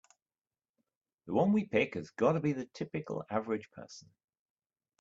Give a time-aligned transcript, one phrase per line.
[1.27, 4.09] The one we pick has gotta be the typical average person.